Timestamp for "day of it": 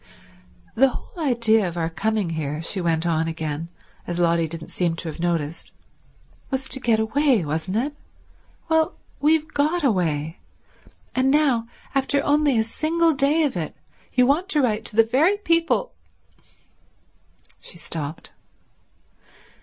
13.13-13.75